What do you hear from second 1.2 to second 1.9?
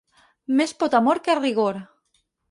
que rigor.